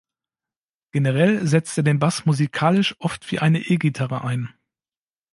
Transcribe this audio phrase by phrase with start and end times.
[0.93, 4.49] Generell setzt er den Bass musikalisch oft wie eine E-Gitarre ein.